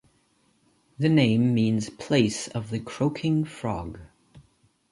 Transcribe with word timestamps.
The 0.97 1.09
name 1.09 1.53
means 1.53 1.91
'place 1.91 2.47
of 2.47 2.71
the 2.71 2.79
croaking 2.79 3.45
frog'. 3.45 3.99